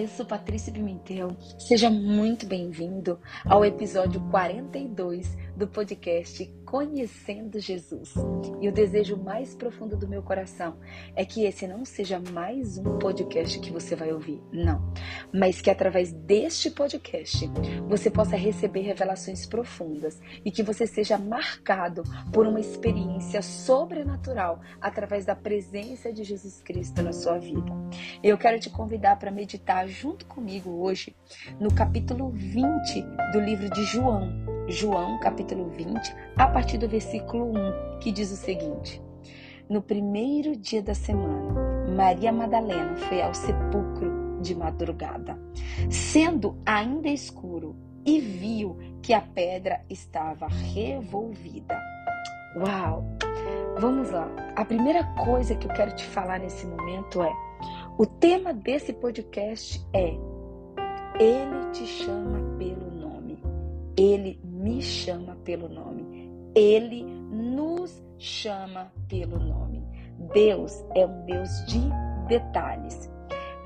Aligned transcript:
Eu 0.00 0.08
sou 0.08 0.26
Patrícia 0.26 0.72
Pimentel. 0.72 1.36
Seja 1.56 1.88
muito 1.88 2.46
bem-vindo 2.46 3.18
ao 3.44 3.64
episódio 3.64 4.20
42 4.30 5.36
do 5.56 5.68
podcast 5.68 6.52
Conhecendo 6.64 7.60
Jesus. 7.60 8.14
E 8.60 8.68
o 8.68 8.72
desejo 8.72 9.16
mais 9.16 9.54
profundo 9.54 9.96
do 9.96 10.08
meu 10.08 10.22
coração 10.22 10.76
é 11.14 11.24
que 11.24 11.44
esse 11.44 11.68
não 11.68 11.84
seja 11.84 12.20
mais 12.32 12.78
um 12.78 12.98
podcast 12.98 13.60
que 13.60 13.70
você 13.70 13.94
vai 13.94 14.12
ouvir, 14.12 14.42
não, 14.52 14.92
mas 15.32 15.60
que 15.60 15.70
através 15.70 16.12
deste 16.12 16.70
podcast 16.70 17.48
você 17.86 18.10
possa 18.10 18.34
receber 18.36 18.80
revelações 18.80 19.46
profundas 19.46 20.20
e 20.44 20.50
que 20.50 20.62
você 20.62 20.86
seja 20.86 21.16
marcado 21.16 22.02
por 22.32 22.46
uma 22.46 22.58
experiência 22.58 23.40
sobrenatural 23.40 24.60
através 24.80 25.24
da 25.24 25.36
presença 25.36 26.12
de 26.12 26.24
Jesus 26.24 26.60
Cristo 26.60 27.02
na 27.02 27.12
sua 27.12 27.38
vida. 27.38 27.72
Eu 28.22 28.36
quero 28.36 28.58
te 28.58 28.70
convidar 28.70 29.16
para 29.16 29.30
meditar 29.30 29.86
junto 29.86 30.26
comigo 30.26 30.70
hoje 30.82 31.14
no 31.60 31.72
capítulo 31.72 32.30
20 32.30 33.02
do 33.32 33.40
livro 33.40 33.70
de 33.70 33.84
João. 33.84 34.43
João, 34.66 35.18
capítulo 35.18 35.68
20, 35.68 36.14
a 36.36 36.46
partir 36.46 36.78
do 36.78 36.88
versículo 36.88 37.50
1, 37.50 37.98
que 38.00 38.10
diz 38.10 38.32
o 38.32 38.36
seguinte: 38.36 39.02
No 39.68 39.82
primeiro 39.82 40.56
dia 40.56 40.82
da 40.82 40.94
semana, 40.94 41.54
Maria 41.94 42.32
Madalena 42.32 42.96
foi 42.96 43.20
ao 43.20 43.34
sepulcro 43.34 44.38
de 44.40 44.54
madrugada, 44.54 45.38
sendo 45.90 46.56
ainda 46.64 47.08
escuro, 47.08 47.76
e 48.06 48.20
viu 48.20 48.78
que 49.02 49.12
a 49.12 49.20
pedra 49.20 49.84
estava 49.88 50.46
revolvida. 50.48 51.80
Uau! 52.56 53.04
Vamos 53.78 54.10
lá. 54.10 54.30
A 54.56 54.64
primeira 54.64 55.04
coisa 55.24 55.54
que 55.54 55.66
eu 55.66 55.72
quero 55.72 55.94
te 55.94 56.04
falar 56.04 56.38
nesse 56.38 56.66
momento 56.66 57.22
é: 57.22 57.32
o 57.98 58.06
tema 58.06 58.54
desse 58.54 58.92
podcast 58.92 59.84
é 59.92 60.14
Ele 61.18 61.70
te 61.72 61.86
chama 61.86 62.38
pelo 62.56 62.90
nome. 62.90 63.38
Ele 63.96 64.40
me 64.64 64.80
chama 64.80 65.36
pelo 65.44 65.68
nome. 65.68 66.32
Ele 66.54 67.04
nos 67.04 68.02
chama 68.18 68.90
pelo 69.06 69.38
nome. 69.38 69.86
Deus 70.32 70.82
é 70.94 71.04
um 71.04 71.26
Deus 71.26 71.50
de 71.66 71.80
detalhes. 72.28 73.10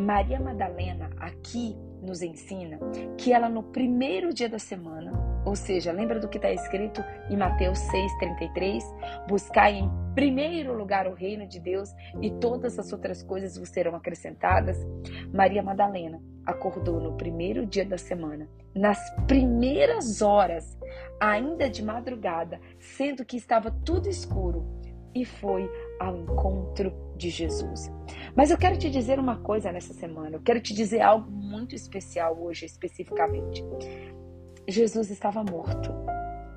Maria 0.00 0.40
Madalena 0.40 1.08
aqui 1.20 1.76
nos 2.02 2.20
ensina 2.20 2.78
que 3.16 3.32
ela 3.32 3.48
no 3.48 3.62
primeiro 3.62 4.34
dia 4.34 4.48
da 4.48 4.58
semana, 4.58 5.12
ou 5.44 5.54
seja, 5.54 5.92
lembra 5.92 6.18
do 6.18 6.28
que 6.28 6.38
está 6.38 6.50
escrito 6.50 7.04
em 7.30 7.36
Mateus 7.36 7.78
6,33? 7.78 8.82
Buscai 9.28 9.78
em 9.78 9.90
primeiro 10.16 10.76
lugar 10.76 11.06
o 11.06 11.14
reino 11.14 11.46
de 11.46 11.60
Deus 11.60 11.90
e 12.20 12.30
todas 12.40 12.76
as 12.76 12.92
outras 12.92 13.22
coisas 13.22 13.56
vos 13.56 13.68
serão 13.68 13.94
acrescentadas. 13.94 14.76
Maria 15.32 15.62
Madalena 15.62 16.20
acordou 16.48 16.98
no 16.98 17.12
primeiro 17.12 17.66
dia 17.66 17.84
da 17.84 17.98
semana, 17.98 18.48
nas 18.74 18.98
primeiras 19.26 20.22
horas, 20.22 20.78
ainda 21.20 21.68
de 21.68 21.84
madrugada, 21.84 22.58
sendo 22.78 23.24
que 23.24 23.36
estava 23.36 23.70
tudo 23.84 24.08
escuro, 24.08 24.66
e 25.14 25.24
foi 25.24 25.70
ao 26.00 26.16
encontro 26.16 26.92
de 27.16 27.28
Jesus. 27.28 27.90
Mas 28.34 28.50
eu 28.50 28.56
quero 28.56 28.78
te 28.78 28.88
dizer 28.88 29.18
uma 29.18 29.36
coisa 29.40 29.70
nessa 29.70 29.92
semana, 29.92 30.36
eu 30.36 30.40
quero 30.40 30.60
te 30.60 30.72
dizer 30.72 31.02
algo 31.02 31.30
muito 31.30 31.74
especial 31.74 32.40
hoje, 32.40 32.64
especificamente. 32.64 33.62
Jesus 34.66 35.10
estava 35.10 35.44
morto. 35.44 35.92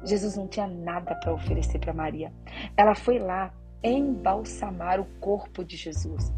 Jesus 0.05 0.35
não 0.37 0.47
tinha 0.47 0.67
nada 0.67 1.15
para 1.15 1.33
oferecer 1.33 1.79
para 1.79 1.93
Maria. 1.93 2.31
Ela 2.77 2.95
foi 2.95 3.19
lá 3.19 3.53
embalsamar 3.83 4.99
o 4.99 5.05
corpo 5.19 5.63
de 5.63 5.75
Jesus. 5.75 6.31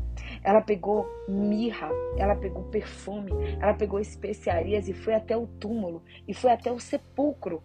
Ela 0.43 0.61
pegou 0.61 1.07
mirra, 1.27 1.89
ela 2.17 2.35
pegou 2.35 2.63
perfume, 2.63 3.31
ela 3.61 3.73
pegou 3.73 3.99
especiarias 3.99 4.87
e 4.87 4.93
foi 4.93 5.13
até 5.13 5.37
o 5.37 5.47
túmulo 5.47 6.03
e 6.27 6.33
foi 6.33 6.51
até 6.51 6.71
o 6.71 6.79
sepulcro 6.79 7.63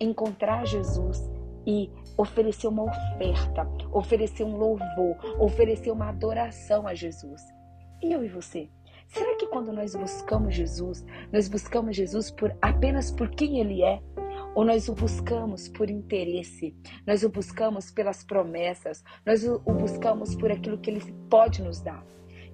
encontrar 0.00 0.66
Jesus 0.66 1.30
e 1.66 1.90
oferecer 2.16 2.66
uma 2.66 2.84
oferta, 2.84 3.68
oferecer 3.92 4.44
um 4.44 4.56
louvor, 4.56 5.16
oferecer 5.38 5.90
uma 5.90 6.08
adoração 6.08 6.86
a 6.86 6.94
Jesus. 6.94 7.42
E 8.02 8.12
eu 8.12 8.24
e 8.24 8.28
você? 8.28 8.68
Será 9.08 9.36
que 9.36 9.46
quando 9.48 9.72
nós 9.72 9.94
buscamos 9.94 10.54
Jesus, 10.54 11.04
nós 11.32 11.48
buscamos 11.48 11.96
Jesus 11.96 12.30
por 12.30 12.56
apenas 12.62 13.10
por 13.10 13.28
quem 13.30 13.58
ele 13.58 13.82
é? 13.82 14.00
Ou 14.54 14.64
nós 14.64 14.88
o 14.88 14.94
buscamos 14.94 15.68
por 15.68 15.88
interesse? 15.88 16.74
Nós 17.06 17.22
o 17.22 17.28
buscamos 17.28 17.90
pelas 17.90 18.24
promessas? 18.24 19.04
Nós 19.24 19.44
o 19.44 19.58
buscamos 19.58 20.34
por 20.34 20.50
aquilo 20.50 20.78
que 20.78 20.90
ele 20.90 21.00
pode 21.28 21.62
nos 21.62 21.80
dar? 21.80 22.04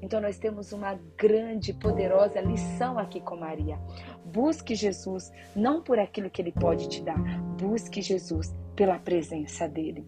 Então 0.02 0.20
nós 0.20 0.38
temos 0.38 0.72
uma 0.72 0.98
grande, 1.16 1.72
poderosa 1.72 2.40
lição 2.40 2.98
aqui 2.98 3.20
com 3.20 3.36
Maria. 3.36 3.78
Busque 4.24 4.74
Jesus 4.74 5.32
não 5.54 5.82
por 5.82 5.98
aquilo 5.98 6.28
que 6.28 6.42
ele 6.42 6.52
pode 6.52 6.88
te 6.88 7.02
dar, 7.02 7.18
busque 7.58 8.02
Jesus 8.02 8.54
pela 8.74 8.98
presença 8.98 9.66
dele. 9.66 10.04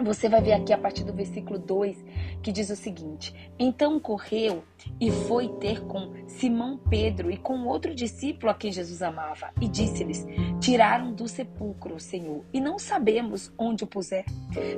Você 0.00 0.28
vai 0.28 0.40
ver 0.40 0.52
aqui 0.52 0.72
a 0.72 0.78
partir 0.78 1.02
do 1.02 1.12
versículo 1.12 1.58
2 1.58 2.04
que 2.40 2.52
diz 2.52 2.70
o 2.70 2.76
seguinte: 2.76 3.34
Então 3.58 3.98
correu 3.98 4.62
e 5.00 5.10
foi 5.10 5.48
ter 5.48 5.80
com 5.86 6.12
Simão 6.28 6.78
Pedro 6.78 7.30
e 7.30 7.36
com 7.36 7.66
outro 7.66 7.92
discípulo 7.92 8.50
a 8.50 8.54
quem 8.54 8.70
Jesus 8.70 9.02
amava, 9.02 9.50
e 9.60 9.66
disse-lhes: 9.66 10.24
Tiraram 10.60 11.12
do 11.12 11.26
sepulcro 11.26 11.96
o 11.96 12.00
Senhor, 12.00 12.44
e 12.52 12.60
não 12.60 12.78
sabemos 12.78 13.52
onde 13.58 13.82
o 13.82 13.88
puser. 13.88 14.24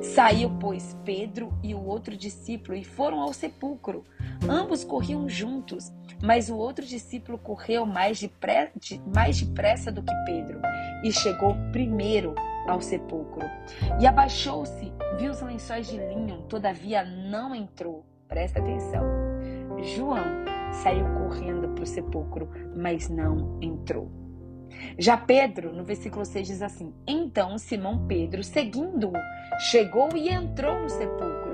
Saiu, 0.00 0.56
pois, 0.58 0.96
Pedro 1.04 1.52
e 1.62 1.74
o 1.74 1.84
outro 1.84 2.16
discípulo 2.16 2.76
e 2.76 2.84
foram 2.84 3.20
ao 3.20 3.34
sepulcro. 3.34 4.04
Ambos 4.48 4.84
corriam 4.84 5.28
juntos, 5.28 5.92
mas 6.22 6.48
o 6.48 6.56
outro 6.56 6.86
discípulo 6.86 7.36
correu 7.36 7.84
mais, 7.84 8.18
depre... 8.18 8.70
mais 9.14 9.38
depressa 9.38 9.92
do 9.92 10.02
que 10.02 10.14
Pedro 10.24 10.60
e 11.04 11.12
chegou 11.12 11.54
primeiro 11.72 12.34
ao 12.66 12.80
sepulcro. 12.80 13.46
E 14.00 14.06
abaixou-se, 14.06 14.92
viu 15.18 15.30
os 15.30 15.40
lençóis 15.40 15.86
de 15.88 15.98
linho, 15.98 16.42
todavia 16.42 17.04
não 17.04 17.54
entrou. 17.54 18.04
Presta 18.28 18.60
atenção. 18.60 19.04
João 19.96 20.24
saiu 20.72 21.04
correndo 21.14 21.68
para 21.70 21.84
o 21.84 21.86
sepulcro, 21.86 22.48
mas 22.76 23.08
não 23.08 23.58
entrou. 23.60 24.10
Já 24.98 25.16
Pedro, 25.16 25.74
no 25.74 25.84
versículo 25.84 26.24
6, 26.24 26.46
diz 26.46 26.62
assim: 26.62 26.94
Então 27.06 27.58
Simão 27.58 28.06
Pedro, 28.06 28.42
seguindo-o, 28.42 29.12
chegou 29.58 30.08
e 30.14 30.28
entrou 30.28 30.80
no 30.80 30.88
sepulcro. 30.88 31.50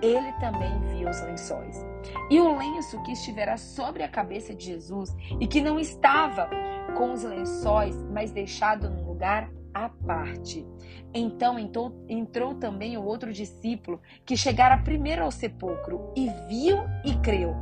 Ele 0.00 0.32
também 0.40 0.80
viu 0.96 1.08
os 1.08 1.20
lençóis. 1.22 1.84
E 2.30 2.40
o 2.40 2.56
lenço 2.56 3.00
que 3.04 3.12
estivera 3.12 3.56
sobre 3.56 4.02
a 4.02 4.08
cabeça 4.08 4.54
de 4.54 4.66
Jesus 4.66 5.14
e 5.40 5.46
que 5.46 5.60
não 5.60 5.78
estava 5.78 6.50
com 6.96 7.12
os 7.12 7.22
lençóis, 7.22 7.96
mas 8.10 8.32
deixado 8.32 8.90
num 8.90 9.04
lugar 9.04 9.48
à 9.74 9.88
parte. 9.88 10.66
Então 11.14 11.58
entrou, 11.58 12.04
entrou 12.08 12.54
também 12.54 12.96
o 12.96 13.04
outro 13.04 13.32
discípulo, 13.32 14.00
que 14.24 14.36
chegara 14.36 14.78
primeiro 14.78 15.22
ao 15.22 15.30
sepulcro, 15.30 16.12
e 16.16 16.28
viu 16.48 16.78
e 17.04 17.14
creu, 17.22 17.54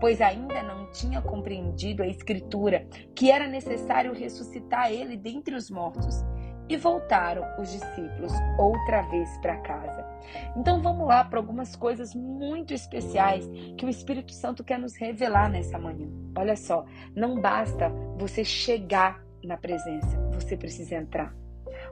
pois 0.00 0.20
ainda 0.20 0.62
não 0.62 0.90
tinha 0.92 1.20
compreendido 1.20 2.02
a 2.02 2.06
Escritura, 2.06 2.86
que 3.14 3.30
era 3.30 3.46
necessário 3.48 4.12
ressuscitar 4.14 4.90
ele 4.90 5.16
dentre 5.16 5.54
os 5.54 5.70
mortos. 5.70 6.24
E 6.66 6.78
voltaram 6.78 7.44
os 7.60 7.70
discípulos 7.70 8.32
outra 8.58 9.02
vez 9.10 9.28
para 9.42 9.58
casa. 9.58 10.02
Então 10.56 10.80
vamos 10.80 11.06
lá 11.06 11.22
para 11.22 11.38
algumas 11.38 11.76
coisas 11.76 12.14
muito 12.14 12.72
especiais 12.72 13.46
que 13.76 13.84
o 13.84 13.88
Espírito 13.88 14.32
Santo 14.32 14.64
quer 14.64 14.78
nos 14.78 14.96
revelar 14.96 15.50
nessa 15.50 15.78
manhã. 15.78 16.08
Olha 16.34 16.56
só, 16.56 16.86
não 17.14 17.38
basta 17.38 17.90
você 18.16 18.42
chegar 18.42 19.22
na 19.44 19.58
presença, 19.58 20.18
você 20.32 20.56
precisa 20.56 20.94
entrar. 20.94 21.43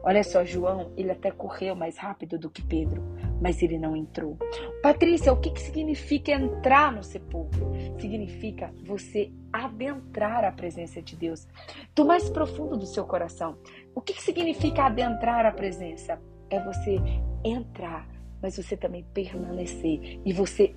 Olha 0.05 0.25
só, 0.25 0.45
João, 0.45 0.93
ele 0.97 1.11
até 1.13 1.31
correu 1.31 1.77
mais 1.77 1.97
rápido 1.97 2.39
do 2.39 2.51
que 2.51 2.61
Pedro, 2.63 3.03
mas 3.41 3.63
ele 3.63 3.79
não 3.79 3.97
entrou. 3.97 4.37
Patrícia, 4.83 5.33
o 5.33 5.41
que, 5.41 5.51
que 5.51 5.61
significa 5.61 6.33
entrar 6.33 6.91
no 6.93 7.05
sepulcro? 7.05 7.73
Significa 8.01 8.73
você 8.85 9.33
adentrar 9.53 10.45
a 10.45 10.51
presença 10.51 11.01
de 11.01 11.15
Deus, 11.15 11.47
do 11.95 12.05
mais 12.05 12.29
profundo 12.29 12.77
do 12.77 12.87
seu 12.87 13.05
coração. 13.05 13.57
O 13.95 14.01
que, 14.01 14.15
que 14.15 14.23
significa 14.23 14.85
adentrar 14.85 15.47
a 15.47 15.53
presença? 15.53 16.21
É 16.51 16.59
você 16.63 16.97
entrar 17.45 18.09
mas 18.43 18.57
você 18.57 18.77
também 18.77 19.07
permanecer 19.15 20.21
e 20.25 20.33
você 20.33 20.75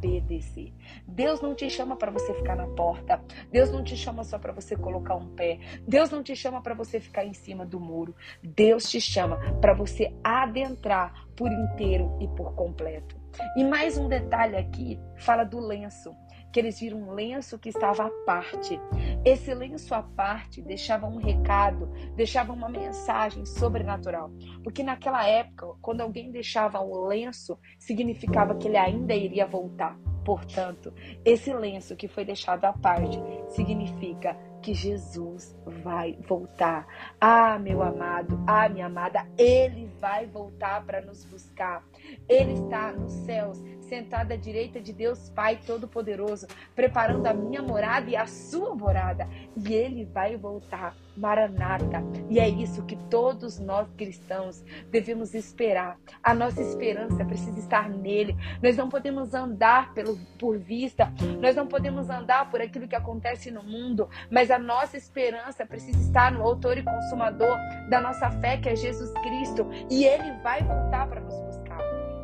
obedecer. 0.00 0.72
Deus 1.06 1.40
não 1.40 1.54
te 1.54 1.68
chama 1.68 1.96
para 1.96 2.10
você 2.10 2.32
ficar 2.34 2.56
na 2.56 2.66
porta. 2.68 3.22
Deus 3.52 3.70
não 3.70 3.84
te 3.84 3.96
chama 3.96 4.24
só 4.24 4.38
para 4.38 4.52
você 4.52 4.74
colocar 4.74 5.14
um 5.14 5.34
pé. 5.34 5.58
Deus 5.86 6.10
não 6.10 6.22
te 6.22 6.34
chama 6.34 6.62
para 6.62 6.74
você 6.74 6.98
ficar 6.98 7.24
em 7.24 7.34
cima 7.34 7.66
do 7.66 7.78
muro. 7.78 8.16
Deus 8.42 8.88
te 8.88 9.00
chama 9.00 9.36
para 9.60 9.74
você 9.74 10.14
adentrar 10.24 11.26
por 11.36 11.52
inteiro 11.52 12.16
e 12.20 12.28
por 12.28 12.54
completo. 12.54 13.20
E 13.56 13.62
mais 13.62 13.96
um 13.96 14.08
detalhe 14.08 14.56
aqui, 14.56 14.98
fala 15.18 15.44
do 15.44 15.60
lenço 15.60 16.14
que 16.52 16.60
eles 16.60 16.80
viram 16.80 16.98
um 16.98 17.12
lenço 17.12 17.58
que 17.58 17.68
estava 17.68 18.06
à 18.06 18.10
parte. 18.26 18.80
Esse 19.24 19.54
lenço 19.54 19.94
à 19.94 20.02
parte 20.02 20.62
deixava 20.62 21.06
um 21.06 21.18
recado, 21.18 21.90
deixava 22.16 22.52
uma 22.52 22.68
mensagem 22.68 23.44
sobrenatural. 23.44 24.30
Porque 24.62 24.82
naquela 24.82 25.26
época, 25.26 25.66
quando 25.80 26.00
alguém 26.00 26.30
deixava 26.30 26.80
o 26.80 27.06
lenço, 27.06 27.58
significava 27.78 28.54
que 28.54 28.68
ele 28.68 28.76
ainda 28.76 29.14
iria 29.14 29.46
voltar. 29.46 29.96
Portanto, 30.24 30.92
esse 31.24 31.52
lenço 31.52 31.96
que 31.96 32.06
foi 32.06 32.24
deixado 32.24 32.64
à 32.64 32.72
parte 32.72 33.18
significa 33.48 34.36
que 34.60 34.74
Jesus 34.74 35.56
vai 35.82 36.18
voltar. 36.28 36.86
Ah, 37.20 37.58
meu 37.58 37.82
amado, 37.82 38.38
ah, 38.46 38.68
minha 38.68 38.86
amada, 38.86 39.26
ele 39.38 39.86
vai 39.98 40.26
voltar 40.26 40.84
para 40.84 41.00
nos 41.00 41.24
buscar. 41.24 41.82
Ele 42.28 42.52
está 42.52 42.92
nos 42.92 43.12
céus, 43.24 43.62
sentado 43.80 44.32
à 44.32 44.36
direita 44.36 44.80
de 44.80 44.92
Deus 44.92 45.30
Pai 45.30 45.58
Todo-Poderoso, 45.66 46.46
preparando 46.74 47.26
a 47.26 47.34
minha 47.34 47.62
morada 47.62 48.08
e 48.08 48.16
a 48.16 48.26
sua 48.26 48.74
morada. 48.74 49.28
E 49.56 49.74
ele 49.74 50.04
vai 50.04 50.36
voltar. 50.36 50.94
Maranata. 51.16 52.02
E 52.30 52.38
é 52.38 52.48
isso 52.48 52.84
que 52.84 52.96
todos 53.10 53.58
nós 53.58 53.86
cristãos 53.96 54.64
devemos 54.90 55.34
esperar. 55.34 55.98
A 56.22 56.32
nossa 56.32 56.62
esperança 56.62 57.24
precisa 57.24 57.58
estar 57.58 57.90
nele. 57.90 58.36
Nós 58.62 58.76
não 58.76 58.88
podemos 58.88 59.34
andar 59.34 59.92
pelo, 59.92 60.16
por 60.38 60.56
vista, 60.58 61.12
nós 61.40 61.56
não 61.56 61.66
podemos 61.66 62.08
andar 62.08 62.48
por 62.50 62.60
aquilo 62.62 62.88
que 62.88 62.96
acontece 62.96 63.50
no 63.50 63.62
mundo, 63.62 64.08
mas 64.30 64.50
a 64.50 64.58
nossa 64.58 64.96
esperança 64.96 65.66
precisa 65.66 65.98
estar 65.98 66.32
no 66.32 66.42
autor 66.42 66.78
e 66.78 66.82
consumador 66.82 67.58
da 67.88 68.00
nossa 68.00 68.30
fé, 68.30 68.56
que 68.56 68.68
é 68.68 68.76
Jesus 68.76 69.12
Cristo. 69.22 69.68
E 69.90 70.04
ele 70.04 70.32
vai 70.42 70.62
voltar 70.62 71.06
para 71.08 71.20
nos. 71.20 71.49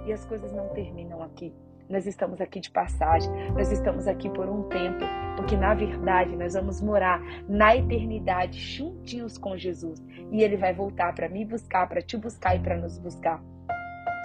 E 0.06 0.12
as 0.12 0.25
coisas 0.25 0.53
não 0.53 0.69
terminam 0.69 1.23
aqui. 1.23 1.53
Nós 1.88 2.05
estamos 2.06 2.41
aqui 2.41 2.58
de 2.58 2.70
passagem, 2.70 3.31
nós 3.53 3.70
estamos 3.70 4.08
aqui 4.08 4.29
por 4.29 4.49
um 4.49 4.64
tempo, 4.69 5.05
porque 5.37 5.56
na 5.56 5.73
verdade 5.73 6.35
nós 6.35 6.55
vamos 6.55 6.81
morar 6.81 7.20
na 7.49 7.76
eternidade 7.76 8.58
juntinhos 8.58 9.38
com 9.38 9.56
Jesus 9.56 10.05
e 10.32 10.43
ele 10.43 10.56
vai 10.56 10.75
voltar 10.75 11.14
para 11.14 11.29
me 11.29 11.44
buscar, 11.44 11.88
para 11.88 12.03
te 12.03 12.17
buscar 12.17 12.56
e 12.56 12.58
para 12.58 12.76
nos 12.76 12.99
buscar. 12.99 13.41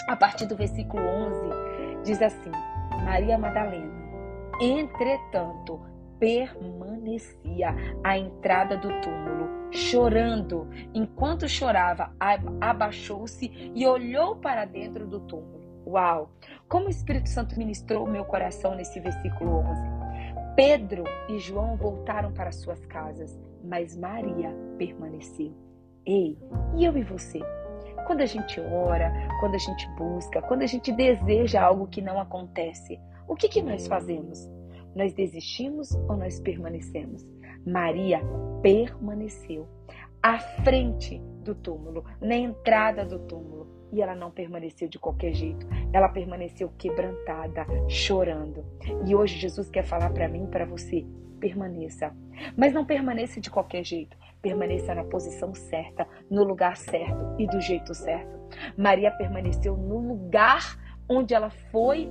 A 0.08 0.16
partir 0.16 0.48
do 0.48 0.56
versículo 0.56 1.04
11 1.04 2.04
diz 2.04 2.22
assim: 2.22 2.52
Maria 3.06 3.38
Madalena, 3.38 3.94
entretanto, 4.60 5.80
permanecia 6.20 7.76
à 8.04 8.18
entrada 8.18 8.76
do 8.76 8.90
túmulo, 9.02 9.72
chorando. 9.72 10.68
Enquanto 10.96 11.48
chorava, 11.48 12.12
abaixou-se 12.60 13.72
e 13.76 13.86
olhou 13.86 14.36
para 14.36 14.66
dentro 14.66 15.06
do 15.06 15.20
túmulo. 15.20 15.61
Uau! 15.92 16.32
Como 16.70 16.88
o 16.88 16.90
Espírito 16.90 17.28
Santo 17.28 17.60
ministrou 17.60 18.08
meu 18.08 18.24
coração 18.24 18.76
nesse 18.76 18.98
versículo 19.02 19.58
11. 19.58 19.82
Pedro 20.56 21.04
e 21.28 21.38
João 21.38 21.76
voltaram 21.76 22.32
para 22.32 22.50
suas 22.54 22.86
casas, 22.86 23.38
mas 23.62 23.98
Maria 23.98 24.56
permaneceu. 24.78 25.54
Ei, 26.06 26.40
e 26.78 26.86
eu 26.86 26.96
e 26.98 27.04
você? 27.04 27.40
Quando 28.08 28.22
a 28.22 28.26
gente 28.26 28.58
ora, 28.62 29.12
quando 29.42 29.56
a 29.56 29.58
gente 29.58 29.86
busca, 29.98 30.42
quando 30.42 30.62
a 30.62 30.66
gente 30.66 30.94
deseja 30.94 31.62
algo 31.62 31.88
que 31.88 32.02
não 32.02 32.22
acontece, 32.22 32.98
o 33.28 33.36
que, 33.36 33.50
que 33.50 33.62
nós 33.62 33.86
fazemos? 33.86 34.50
Nós 34.96 35.14
desistimos 35.14 35.94
ou 35.94 36.16
nós 36.16 36.40
permanecemos? 36.40 37.22
Maria 37.68 38.22
permaneceu 38.62 39.68
à 40.24 40.40
frente 40.40 41.20
do 41.44 41.54
túmulo, 41.54 42.06
na 42.22 42.36
entrada 42.38 43.04
do 43.04 43.20
túmulo. 43.20 43.81
E 43.92 44.02
ela 44.02 44.16
não 44.16 44.32
permaneceu 44.32 44.88
de 44.88 44.98
qualquer 44.98 45.34
jeito. 45.34 45.68
Ela 45.92 46.10
permaneceu 46.10 46.70
quebrantada, 46.78 47.66
chorando. 47.88 48.66
E 49.06 49.16
hoje 49.16 49.38
Jesus 49.38 49.70
quer 49.70 49.84
falar 49.84 50.10
para 50.12 50.28
mim 50.28 50.48
para 50.48 50.66
você: 50.66 51.06
permaneça. 51.40 52.16
Mas 52.56 52.74
não 52.74 52.86
permaneça 52.86 53.42
de 53.42 53.50
qualquer 53.50 53.84
jeito. 53.84 54.18
Permaneça 54.42 54.96
na 54.96 55.04
posição 55.04 55.54
certa, 55.54 56.08
no 56.30 56.44
lugar 56.44 56.78
certo 56.78 57.36
e 57.38 57.46
do 57.46 57.60
jeito 57.62 57.94
certo. 57.94 58.40
Maria 58.78 59.12
permaneceu 59.12 59.76
no 59.78 60.00
lugar 60.00 60.80
onde 61.08 61.34
ela 61.34 61.50
foi, 61.72 62.10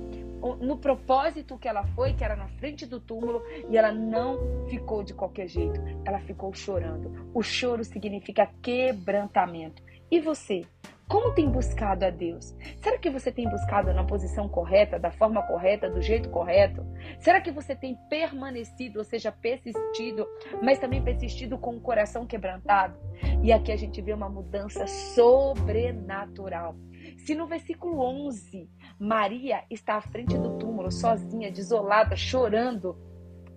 no 0.59 0.77
propósito 0.77 1.57
que 1.57 1.67
ela 1.67 1.85
foi, 1.87 2.13
que 2.13 2.23
era 2.23 2.35
na 2.35 2.47
frente 2.47 2.85
do 2.85 2.99
túmulo, 2.99 3.41
e 3.69 3.77
ela 3.77 3.91
não 3.91 4.67
ficou 4.67 5.03
de 5.03 5.13
qualquer 5.13 5.47
jeito. 5.47 5.81
Ela 6.05 6.19
ficou 6.19 6.53
chorando. 6.53 7.29
O 7.33 7.41
choro 7.41 7.83
significa 7.83 8.49
quebrantamento. 8.61 9.81
E 10.09 10.19
você? 10.19 10.65
Como 11.11 11.33
tem 11.33 11.49
buscado 11.49 12.05
a 12.05 12.09
Deus? 12.09 12.55
Será 12.81 12.97
que 12.97 13.09
você 13.09 13.33
tem 13.33 13.45
buscado 13.49 13.93
na 13.93 14.05
posição 14.05 14.47
correta, 14.47 14.97
da 14.97 15.11
forma 15.11 15.43
correta, 15.43 15.89
do 15.89 16.01
jeito 16.01 16.29
correto? 16.29 16.85
Será 17.19 17.41
que 17.41 17.51
você 17.51 17.75
tem 17.75 17.97
permanecido, 18.09 18.99
ou 18.99 19.03
seja, 19.03 19.29
persistido, 19.29 20.25
mas 20.63 20.79
também 20.79 21.03
persistido 21.03 21.57
com 21.57 21.75
o 21.75 21.81
coração 21.81 22.25
quebrantado? 22.25 22.97
E 23.43 23.51
aqui 23.51 23.73
a 23.73 23.75
gente 23.75 24.01
vê 24.01 24.13
uma 24.13 24.29
mudança 24.29 24.87
sobrenatural. 24.87 26.77
Se 27.17 27.35
no 27.35 27.45
versículo 27.45 27.99
11, 28.27 28.69
Maria 28.97 29.65
está 29.69 29.95
à 29.95 30.01
frente 30.01 30.37
do 30.37 30.57
túmulo, 30.59 30.89
sozinha, 30.89 31.51
desolada, 31.51 32.15
chorando, 32.15 32.95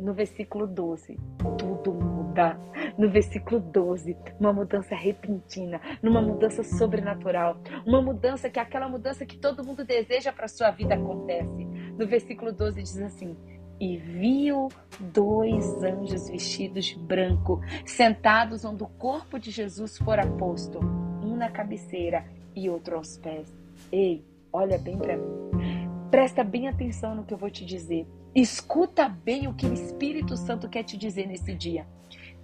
no 0.00 0.12
versículo 0.12 0.66
12, 0.66 1.16
tudo 1.56 2.03
muda. 2.34 2.58
No 2.98 3.08
versículo 3.08 3.60
12, 3.60 4.16
uma 4.38 4.52
mudança 4.52 4.94
repentina, 4.94 5.80
numa 6.02 6.20
mudança 6.20 6.62
sobrenatural, 6.62 7.56
uma 7.86 8.02
mudança 8.02 8.50
que 8.50 8.58
é 8.58 8.62
aquela 8.62 8.88
mudança 8.88 9.24
que 9.24 9.38
todo 9.38 9.64
mundo 9.64 9.84
deseja 9.84 10.32
para 10.32 10.48
sua 10.48 10.70
vida 10.70 10.94
acontece. 10.94 11.64
No 11.96 12.06
versículo 12.06 12.52
12 12.52 12.82
diz 12.82 13.00
assim: 13.00 13.36
e 13.80 13.96
viu 13.96 14.68
dois 15.00 15.64
anjos 15.82 16.28
vestidos 16.28 16.86
de 16.86 16.98
branco, 16.98 17.60
sentados 17.84 18.64
onde 18.64 18.82
o 18.82 18.88
corpo 18.88 19.38
de 19.38 19.50
Jesus 19.50 19.98
fora 19.98 20.26
posto, 20.26 20.78
um 21.22 21.36
na 21.36 21.50
cabeceira 21.50 22.24
e 22.54 22.68
outro 22.68 22.96
aos 22.96 23.16
pés. 23.18 23.52
Ei, 23.90 24.24
olha 24.52 24.78
bem 24.78 24.96
para 24.96 25.16
mim. 25.16 26.08
Presta 26.10 26.44
bem 26.44 26.68
atenção 26.68 27.14
no 27.16 27.24
que 27.24 27.34
eu 27.34 27.38
vou 27.38 27.50
te 27.50 27.64
dizer. 27.64 28.06
Escuta 28.34 29.08
bem 29.08 29.48
o 29.48 29.54
que 29.54 29.66
o 29.66 29.72
Espírito 29.72 30.36
Santo 30.36 30.68
quer 30.68 30.84
te 30.84 30.96
dizer 30.96 31.26
nesse 31.26 31.54
dia. 31.54 31.86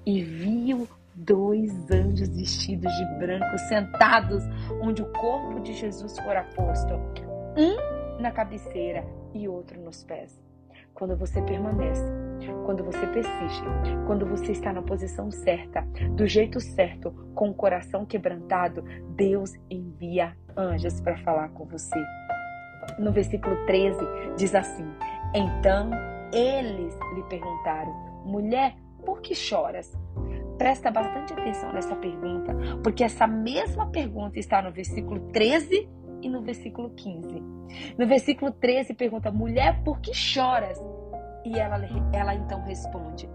E 0.07 0.23
viu 0.23 0.89
dois 1.15 1.91
anjos 1.91 2.29
vestidos 2.29 2.93
de 2.93 3.05
branco 3.19 3.59
sentados 3.69 4.43
onde 4.83 5.03
o 5.03 5.13
corpo 5.13 5.61
de 5.61 5.73
Jesus 5.75 6.19
fora 6.21 6.45
posto, 6.55 6.95
um 7.57 8.21
na 8.21 8.31
cabeceira 8.31 9.05
e 9.35 9.49
outro 9.49 9.81
nos 9.81 10.05
pés. 10.05 10.41
Quando 10.95 11.17
você 11.17 11.41
permanece, 11.43 12.05
quando 12.65 12.85
você 12.85 13.07
persiste, 13.07 13.65
quando 14.07 14.27
você 14.27 14.53
está 14.53 14.73
na 14.73 14.83
posição 14.83 15.31
certa, 15.31 15.83
do 16.15 16.27
jeito 16.27 16.61
certo, 16.61 17.11
com 17.35 17.51
o 17.51 17.55
coração 17.55 18.05
quebrantado, 18.05 18.83
Deus 19.17 19.55
envia 19.71 20.37
anjos 20.57 21.01
para 21.01 21.17
falar 21.19 21.49
com 21.51 21.65
você. 21.65 21.99
No 22.99 23.13
versículo 23.13 23.57
13 23.67 23.99
diz 24.37 24.55
assim: 24.55 24.85
então 25.35 25.91
eles 26.33 26.99
lhe 27.15 27.23
perguntaram: 27.25 27.93
Mulher, 28.25 28.75
por 29.01 29.21
que 29.21 29.35
choras? 29.35 29.97
Presta 30.59 30.91
bastante 30.91 31.33
atenção 31.33 31.73
nessa 31.73 31.97
pergunta, 31.97 32.55
porque 32.83 33.03
essa 33.03 33.27
mesma 33.27 33.87
pergunta 33.87 34.39
está 34.39 34.61
no 34.61 34.71
versículo 34.71 35.21
13 35.33 35.89
e 36.23 36.29
no 36.29 36.43
versículo 36.43 36.91
15. 36.91 37.41
No 37.99 38.07
versículo 38.07 38.53
13 38.53 38.95
pergunta: 38.95 39.31
Mulher, 39.31 39.83
por 39.83 40.01
que 40.01 40.13
choras? 40.13 40.79
E 41.45 41.59
ela, 41.59 41.79
ela 42.13 42.35
então 42.35 42.63
responde: 42.65 43.29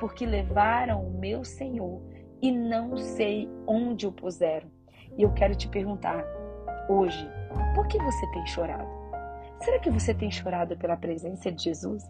Porque 0.00 0.26
levaram 0.26 1.06
o 1.06 1.18
meu 1.18 1.44
Senhor 1.44 2.02
e 2.40 2.50
não 2.50 2.96
sei 2.96 3.48
onde 3.66 4.06
o 4.06 4.12
puseram. 4.12 4.68
E 5.16 5.22
eu 5.22 5.32
quero 5.32 5.54
te 5.54 5.68
perguntar 5.68 6.24
hoje: 6.88 7.28
por 7.74 7.86
que 7.86 7.98
você 7.98 8.26
tem 8.32 8.46
chorado? 8.46 9.01
Será 9.62 9.78
que 9.78 9.90
você 9.90 10.12
tem 10.12 10.28
chorado 10.28 10.76
pela 10.76 10.96
presença 10.96 11.52
de 11.52 11.62
Jesus? 11.62 12.02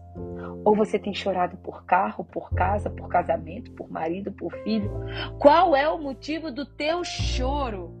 Ou 0.65 0.75
você 0.75 0.97
tem 0.97 1.13
chorado 1.13 1.55
por 1.57 1.85
carro, 1.85 2.25
por 2.25 2.49
casa, 2.49 2.89
por 2.89 3.07
casamento, 3.07 3.71
por 3.73 3.91
marido, 3.91 4.31
por 4.31 4.51
filho? 4.63 4.91
Qual 5.37 5.75
é 5.75 5.87
o 5.87 5.99
motivo 5.99 6.51
do 6.51 6.65
teu 6.65 7.03
choro? 7.03 7.93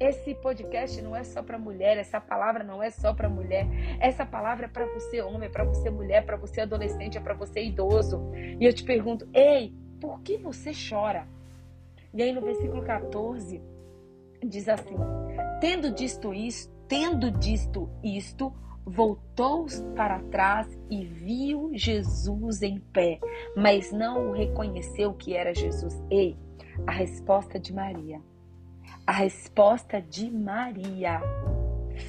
Esse 0.00 0.34
podcast 0.34 1.00
não 1.00 1.14
é 1.14 1.22
só 1.22 1.44
para 1.44 1.56
mulher, 1.56 1.96
essa 1.96 2.20
palavra 2.20 2.64
não 2.64 2.82
é 2.82 2.90
só 2.90 3.14
para 3.14 3.28
mulher. 3.28 3.68
Essa 4.00 4.26
palavra 4.26 4.66
é 4.66 4.68
para 4.68 4.84
você 4.86 5.22
homem, 5.22 5.48
é 5.48 5.52
para 5.52 5.62
você 5.62 5.88
mulher, 5.88 6.26
para 6.26 6.36
você 6.36 6.62
adolescente, 6.62 7.16
é 7.16 7.20
para 7.20 7.34
você 7.34 7.62
idoso. 7.62 8.32
E 8.34 8.64
eu 8.64 8.72
te 8.72 8.82
pergunto: 8.82 9.28
"Ei, 9.32 9.72
por 10.00 10.20
que 10.22 10.38
você 10.38 10.72
chora?" 10.72 11.28
E 12.12 12.20
aí 12.20 12.32
no 12.32 12.40
versículo 12.40 12.82
14 12.82 13.62
diz 14.44 14.68
assim: 14.68 14.96
"Tendo 15.60 15.92
dito 15.92 16.34
isto, 16.34 16.74
tendo 16.88 17.30
dito 17.30 17.88
isto, 18.02 18.52
voltou 18.84 19.66
para 19.94 20.18
trás 20.24 20.68
e 20.90 21.04
viu 21.04 21.70
Jesus 21.72 22.62
em 22.62 22.78
pé, 22.78 23.18
mas 23.56 23.92
não 23.92 24.30
o 24.30 24.32
reconheceu 24.32 25.12
que 25.14 25.34
era 25.34 25.54
Jesus. 25.54 26.02
Ei, 26.10 26.36
a 26.86 26.92
resposta 26.92 27.58
de 27.58 27.72
Maria. 27.72 28.20
A 29.06 29.12
resposta 29.12 30.00
de 30.00 30.30
Maria 30.30 31.20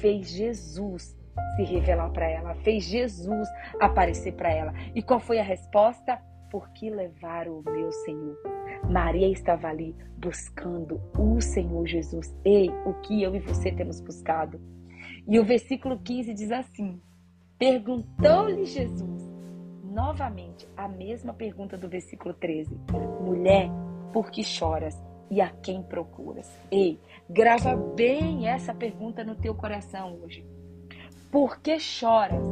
fez 0.00 0.28
Jesus 0.28 1.16
se 1.56 1.62
revelar 1.62 2.10
para 2.10 2.28
ela, 2.28 2.54
fez 2.56 2.84
Jesus 2.84 3.48
aparecer 3.80 4.32
para 4.34 4.52
ela. 4.52 4.72
E 4.94 5.02
qual 5.02 5.20
foi 5.20 5.38
a 5.38 5.42
resposta? 5.42 6.20
Porque 6.50 6.88
levaram 6.88 7.58
o 7.58 7.70
meu 7.70 7.90
Senhor. 7.90 8.38
Maria 8.88 9.28
estava 9.28 9.68
ali 9.68 9.94
buscando 10.16 11.00
o 11.18 11.40
Senhor 11.40 11.86
Jesus. 11.86 12.34
Ei, 12.44 12.70
o 12.84 12.94
que 12.94 13.22
eu 13.22 13.34
e 13.34 13.40
você 13.40 13.72
temos 13.72 14.00
buscado? 14.00 14.60
E 15.26 15.40
o 15.40 15.44
versículo 15.44 15.98
15 15.98 16.34
diz 16.34 16.52
assim: 16.52 17.00
Perguntou-lhe 17.58 18.66
Jesus 18.66 19.32
novamente 19.82 20.68
a 20.76 20.86
mesma 20.86 21.32
pergunta 21.32 21.78
do 21.78 21.88
versículo 21.88 22.34
13: 22.34 22.78
Mulher, 23.22 23.70
por 24.12 24.30
que 24.30 24.42
choras 24.42 25.02
e 25.30 25.40
a 25.40 25.48
quem 25.48 25.82
procuras? 25.82 26.50
Ei, 26.70 27.00
grava 27.28 27.74
bem 27.74 28.48
essa 28.48 28.74
pergunta 28.74 29.24
no 29.24 29.34
teu 29.34 29.54
coração 29.54 30.18
hoje. 30.22 30.46
Por 31.30 31.58
que 31.60 31.78
choras 31.78 32.44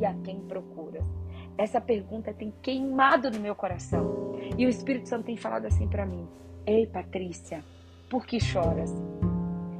e 0.00 0.04
a 0.04 0.14
quem 0.14 0.40
procuras? 0.40 1.04
Essa 1.58 1.80
pergunta 1.80 2.32
tem 2.32 2.52
queimado 2.62 3.30
no 3.30 3.40
meu 3.40 3.54
coração. 3.54 4.36
E 4.56 4.64
o 4.64 4.68
Espírito 4.68 5.08
Santo 5.08 5.26
tem 5.26 5.36
falado 5.36 5.66
assim 5.66 5.86
para 5.86 6.06
mim: 6.06 6.26
Ei, 6.66 6.86
Patrícia, 6.86 7.62
por 8.08 8.24
que 8.24 8.40
choras? 8.40 8.90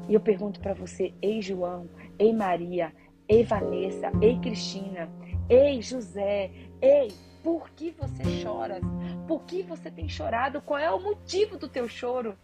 E 0.08 0.14
eu 0.14 0.20
pergunto 0.20 0.60
para 0.60 0.74
você: 0.74 1.14
Ei, 1.20 1.42
João, 1.42 1.88
ei, 2.18 2.32
Maria, 2.32 2.92
ei, 3.28 3.44
Vanessa, 3.44 4.10
ei, 4.20 4.38
Cristina, 4.38 5.08
ei, 5.48 5.80
José, 5.80 6.50
Ei, 6.80 7.10
por 7.42 7.70
que 7.70 7.90
você 7.98 8.22
choras? 8.42 8.82
Por 9.26 9.42
que 9.44 9.62
você 9.62 9.90
tem 9.90 10.08
chorado? 10.08 10.60
Qual 10.60 10.78
é 10.78 10.90
o 10.90 11.00
motivo 11.00 11.56
do 11.56 11.68
teu 11.68 11.88
choro? 11.88 12.36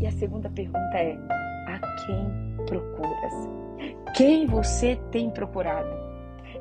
E 0.00 0.06
a 0.06 0.12
segunda 0.12 0.48
pergunta 0.48 0.96
é: 0.96 1.12
a 1.66 1.78
quem 2.06 2.66
procuras? 2.66 3.34
Quem 4.16 4.46
você 4.46 4.96
tem 5.10 5.30
procurado? 5.30 5.90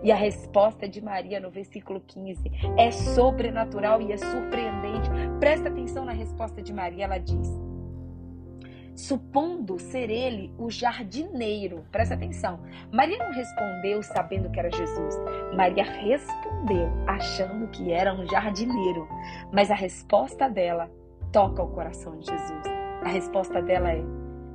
E 0.04 0.12
a 0.12 0.16
resposta 0.16 0.88
de 0.88 1.02
Maria 1.02 1.40
no 1.40 1.50
versículo 1.50 2.02
15 2.02 2.52
é 2.78 2.92
sobrenatural 2.92 4.02
e 4.02 4.12
é 4.12 4.18
surpreendente. 4.18 5.10
Presta 5.40 5.70
atenção 5.70 6.06
na 6.06 6.14
resposta 6.14 6.62
de 6.62 6.74
Maria, 6.74 7.06
ela 7.06 7.18
diz: 7.18 7.50
supondo 9.00 9.80
ser 9.80 10.10
ele 10.10 10.54
o 10.58 10.70
jardineiro. 10.70 11.86
Presta 11.92 12.16
atenção. 12.16 12.60
Maria 12.92 13.18
não 13.18 13.32
respondeu 13.32 14.04
sabendo 14.04 14.50
que 14.50 14.60
era 14.60 14.70
Jesus. 14.70 15.16
Maria 15.56 15.84
respondeu 15.84 16.90
achando 17.08 17.68
que 17.70 17.92
era 17.92 18.14
um 18.14 18.28
jardineiro. 18.28 19.08
Mas 19.54 19.72
a 19.72 19.76
resposta 19.76 20.50
dela 20.50 20.92
toca 21.32 21.64
o 21.64 21.72
coração 21.72 22.18
de 22.20 22.26
Jesus. 22.26 22.64
A 23.04 23.08
resposta 23.08 23.62
dela 23.62 23.92
é: 23.92 24.04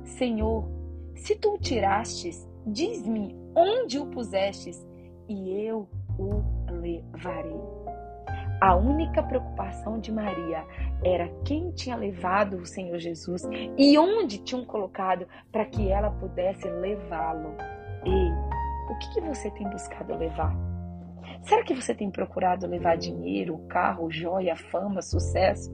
Senhor, 0.03 0.69
se 1.15 1.35
tu 1.35 1.55
o 1.55 1.57
tirastes, 1.57 2.47
diz-me 2.67 3.35
onde 3.55 3.97
o 3.97 4.05
pusestes 4.05 4.85
e 5.27 5.65
eu 5.65 5.89
o 6.19 6.43
levarei. 6.71 7.84
A 8.61 8.75
única 8.75 9.21
preocupação 9.21 9.99
de 9.99 10.11
Maria 10.11 10.65
era 11.03 11.27
quem 11.43 11.71
tinha 11.71 11.95
levado 11.95 12.57
o 12.57 12.65
Senhor 12.65 12.97
Jesus 12.97 13.43
e 13.77 13.97
onde 13.97 14.37
tinham 14.37 14.63
colocado 14.65 15.27
para 15.51 15.65
que 15.65 15.89
ela 15.89 16.09
pudesse 16.09 16.67
levá-lo. 16.69 17.55
Ei, 18.05 18.31
o 18.89 18.97
que, 18.97 19.13
que 19.13 19.21
você 19.21 19.51
tem 19.51 19.69
buscado 19.69 20.15
levar? 20.17 20.55
Será 21.43 21.63
que 21.63 21.75
você 21.75 21.93
tem 21.93 22.09
procurado 22.09 22.65
levar 22.65 22.97
dinheiro, 22.97 23.57
carro, 23.67 24.09
joia, 24.09 24.55
fama, 24.55 25.01
sucesso? 25.01 25.71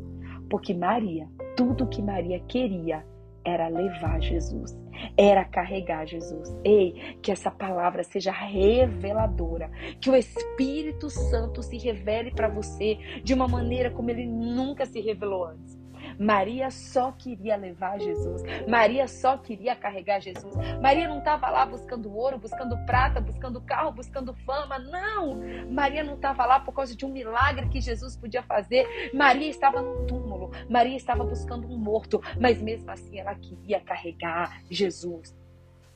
Porque 0.50 0.74
Maria, 0.74 1.30
tudo 1.56 1.88
que 1.88 2.02
Maria 2.02 2.40
queria 2.42 3.06
era 3.44 3.68
levar 3.68 4.22
Jesus, 4.22 4.78
era 5.18 5.44
carregar 5.44 6.06
Jesus. 6.06 6.56
Ei, 6.64 7.18
que 7.22 7.32
essa 7.32 7.50
palavra 7.50 8.04
seja 8.04 8.32
reveladora, 8.32 9.72
que 10.00 10.10
o 10.10 10.16
Espírito 10.16 11.10
Santo 11.10 11.64
se 11.64 11.78
revele 11.78 12.32
para 12.32 12.48
você 12.48 12.98
de 13.24 13.34
uma 13.34 13.48
maneira 13.48 13.90
como 13.90 14.10
ele 14.10 14.26
nunca 14.26 14.86
se 14.86 15.00
revelou 15.00 15.46
antes. 15.46 15.81
Maria 16.20 16.70
só 16.70 17.12
queria 17.12 17.56
levar 17.56 18.00
Jesus. 18.00 18.44
Maria 18.68 19.08
só 19.08 19.38
queria 19.38 19.76
carregar 19.76 20.20
Jesus. 20.20 20.56
Maria 20.82 21.08
não 21.08 21.20
estava 21.20 21.50
lá 21.50 21.66
buscando 21.66 22.14
ouro, 22.14 22.38
buscando 22.38 22.78
prata, 22.86 23.20
buscando 23.20 23.62
carro, 23.62 23.92
buscando 23.92 24.34
fama. 24.46 24.80
Não! 24.80 25.40
Maria 25.70 26.04
não 26.04 26.16
estava 26.16 26.46
lá 26.46 26.60
por 26.60 26.74
causa 26.74 26.96
de 26.96 27.06
um 27.06 27.10
milagre 27.10 27.68
que 27.70 27.82
Jesus 27.82 28.16
podia 28.16 28.44
fazer. 28.44 29.12
Maria 29.14 29.50
estava 29.50 29.82
no 29.82 30.06
túmulo. 30.06 30.52
Maria 30.70 30.98
estava 30.98 31.24
buscando 31.24 31.68
um 31.68 31.78
morto. 31.78 32.22
Mas 32.40 32.62
mesmo 32.62 32.90
assim 32.92 33.20
ela 33.20 33.36
queria 33.36 33.80
carregar 33.80 34.62
Jesus. 34.70 35.36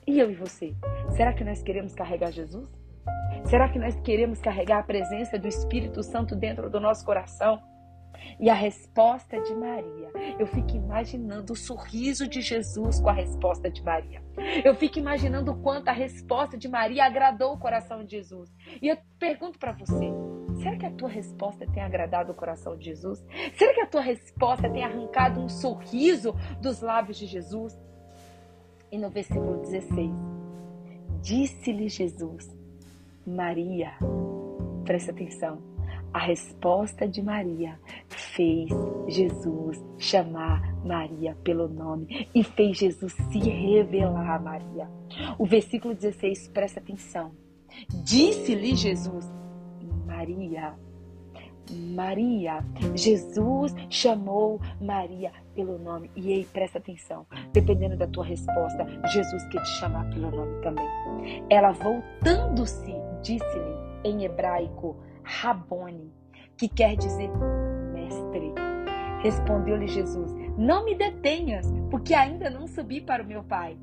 E 0.07 0.19
eu 0.19 0.29
e 0.29 0.35
você? 0.35 0.75
Será 1.15 1.33
que 1.33 1.43
nós 1.43 1.63
queremos 1.63 1.93
carregar 1.93 2.31
Jesus? 2.31 2.69
Será 3.45 3.69
que 3.69 3.79
nós 3.79 3.99
queremos 4.01 4.39
carregar 4.39 4.79
a 4.79 4.83
presença 4.83 5.37
do 5.37 5.47
Espírito 5.47 6.01
Santo 6.03 6.35
dentro 6.35 6.69
do 6.69 6.79
nosso 6.79 7.05
coração? 7.05 7.61
E 8.39 8.49
a 8.49 8.53
resposta 8.53 9.39
de 9.41 9.53
Maria, 9.55 10.11
eu 10.39 10.47
fico 10.47 10.75
imaginando 10.75 11.53
o 11.53 11.55
sorriso 11.55 12.27
de 12.27 12.41
Jesus 12.41 12.99
com 12.99 13.09
a 13.09 13.13
resposta 13.13 13.69
de 13.69 13.83
Maria. 13.83 14.23
Eu 14.63 14.75
fico 14.75 14.99
imaginando 14.99 15.51
o 15.51 15.57
quanto 15.61 15.87
a 15.89 15.93
resposta 15.93 16.57
de 16.57 16.67
Maria 16.67 17.05
agradou 17.05 17.53
o 17.53 17.59
coração 17.59 18.03
de 18.03 18.11
Jesus. 18.11 18.53
E 18.81 18.87
eu 18.87 18.97
pergunto 19.17 19.57
para 19.57 19.71
você, 19.71 20.11
será 20.61 20.77
que 20.77 20.85
a 20.85 20.91
tua 20.91 21.09
resposta 21.09 21.65
tem 21.71 21.81
agradado 21.81 22.31
o 22.31 22.35
coração 22.35 22.77
de 22.77 22.85
Jesus? 22.85 23.23
Será 23.55 23.73
que 23.73 23.81
a 23.81 23.87
tua 23.87 24.01
resposta 24.01 24.69
tem 24.69 24.83
arrancado 24.83 25.39
um 25.39 25.49
sorriso 25.49 26.33
dos 26.61 26.81
lábios 26.81 27.17
de 27.17 27.25
Jesus? 27.25 27.77
E 28.91 28.97
no 28.97 29.09
versículo 29.09 29.61
16, 29.61 30.11
disse-lhe 31.21 31.89
Jesus, 31.89 32.55
Maria, 33.25 33.93
presta 34.85 35.11
atenção 35.11 35.74
a 36.15 36.17
resposta 36.17 37.05
de 37.05 37.21
Maria 37.21 37.77
fez 38.07 38.69
Jesus 39.05 39.83
chamar 39.97 40.73
Maria 40.85 41.35
pelo 41.43 41.67
nome 41.67 42.29
e 42.33 42.41
fez 42.41 42.77
Jesus 42.77 43.11
se 43.11 43.37
revelar 43.37 44.35
a 44.35 44.39
Maria. 44.39 44.89
O 45.37 45.45
versículo 45.45 45.93
16, 45.93 46.47
presta 46.53 46.79
atenção. 46.79 47.33
Disse-lhe 48.05 48.77
Jesus, 48.77 49.29
Maria. 50.05 50.75
Maria, 51.93 52.63
Jesus 52.95 53.75
chamou 53.89 54.61
Maria 54.79 55.33
pelo 55.53 55.77
nome. 55.77 56.09
E 56.15 56.31
aí, 56.31 56.45
presta 56.45 56.77
atenção, 56.77 57.25
dependendo 57.51 57.97
da 57.97 58.07
tua 58.07 58.23
resposta, 58.23 58.85
Jesus 59.11 59.43
quer 59.49 59.61
te 59.61 59.79
chamar 59.79 60.09
pelo 60.11 60.31
nome 60.31 60.61
também. 60.61 60.87
Ela 61.49 61.73
voltando-se, 61.73 62.93
disse-lhe 63.21 63.75
em 64.05 64.23
hebraico, 64.23 64.95
Rabone, 65.25 66.13
que 66.55 66.69
quer 66.69 66.95
dizer 66.95 67.29
mestre. 67.91 68.53
Respondeu-lhe 69.21 69.87
Jesus: 69.87 70.31
Não 70.57 70.85
me 70.85 70.95
detenhas, 70.95 71.65
porque 71.89 72.13
ainda 72.13 72.49
não 72.49 72.67
subi 72.67 73.01
para 73.01 73.23
o 73.23 73.25
meu 73.25 73.43
Pai. 73.43 73.77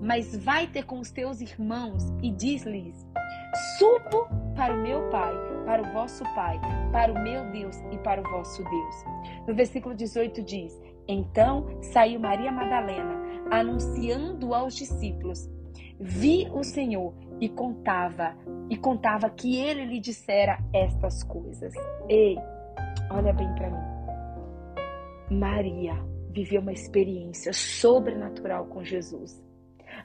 Mas 0.00 0.36
vai 0.36 0.66
ter 0.66 0.84
com 0.84 1.00
os 1.00 1.10
teus 1.10 1.40
irmãos 1.40 2.04
e 2.22 2.30
diz-lhes: 2.30 3.06
Subo 3.78 4.28
para 4.54 4.74
o 4.74 4.82
meu 4.82 5.08
Pai, 5.10 5.34
para 5.64 5.82
o 5.82 5.92
vosso 5.92 6.22
Pai, 6.34 6.60
para 6.92 7.12
o 7.12 7.22
meu 7.22 7.50
Deus 7.50 7.76
e 7.90 7.98
para 7.98 8.20
o 8.20 8.30
vosso 8.30 8.62
Deus. 8.62 9.04
No 9.46 9.54
versículo 9.54 9.94
18 9.94 10.42
diz: 10.42 10.80
Então 11.08 11.66
saiu 11.82 12.20
Maria 12.20 12.52
Madalena, 12.52 13.16
anunciando 13.50 14.54
aos 14.54 14.76
discípulos: 14.76 15.50
Vi 15.98 16.48
o 16.52 16.62
Senhor 16.62 17.12
e 17.40 17.48
contava, 17.48 18.36
e 18.70 18.76
contava 18.76 19.28
que 19.30 19.56
ele 19.56 19.84
lhe 19.84 20.00
dissera 20.00 20.58
estas 20.72 21.22
coisas. 21.22 21.72
Ei, 22.08 22.36
olha 23.10 23.32
bem 23.32 23.52
para 23.54 23.70
mim. 23.70 25.36
Maria 25.38 25.94
viveu 26.30 26.60
uma 26.60 26.72
experiência 26.72 27.52
sobrenatural 27.52 28.66
com 28.66 28.84
Jesus. 28.84 29.42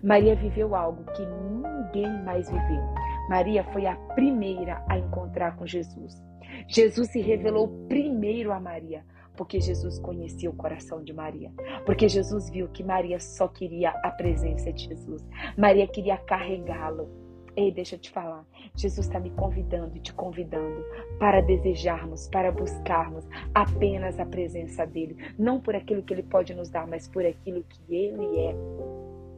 Maria 0.04 0.36
viveu 0.36 0.76
algo 0.76 1.04
que 1.12 1.26
ninguém 1.26 2.24
mais 2.24 2.50
viveu. 2.50 2.84
Maria 3.30 3.64
foi 3.72 3.86
a 3.86 3.96
primeira 4.16 4.84
a 4.90 4.98
encontrar 4.98 5.56
com 5.56 5.66
Jesus. 5.66 6.22
Jesus 6.68 7.12
se 7.12 7.22
revelou 7.22 7.68
primeiro 7.88 8.52
a 8.52 8.60
Maria, 8.60 9.06
porque 9.42 9.60
Jesus 9.60 9.98
conhecia 9.98 10.52
o 10.52 10.54
coração 10.54 11.04
de 11.04 11.12
Maria. 11.12 11.52
Porque 11.84 12.08
Jesus 12.08 12.48
viu 12.48 12.68
que 12.68 12.84
Maria 12.84 13.20
só 13.20 13.48
queria 13.48 13.90
a 13.90 14.12
presença 14.12 14.72
de 14.72 14.84
Jesus. 14.84 15.28
Maria 15.58 15.88
queria 15.88 16.16
carregá-lo. 16.16 17.10
Ei, 17.56 17.72
deixa 17.72 17.96
eu 17.96 18.00
te 18.00 18.12
falar. 18.12 18.46
Jesus 18.76 19.08
está 19.08 19.20
me 19.20 19.32
convidando 19.32 19.98
e 19.98 20.00
te 20.00 20.14
convidando 20.14 20.86
para 21.18 21.42
desejarmos, 21.42 22.28
para 22.28 22.52
buscarmos 22.52 23.28
apenas 23.52 24.20
a 24.20 24.28
presença 24.28 24.86
dele. 24.86 25.18
Não 25.40 25.60
por 25.60 25.76
aquilo 25.76 26.04
que 26.04 26.14
ele 26.14 26.22
pode 26.22 26.54
nos 26.54 26.70
dar, 26.70 26.86
mas 26.86 27.08
por 27.08 27.26
aquilo 27.26 27.64
que 27.64 27.96
ele 27.96 28.42
é. 28.42 28.56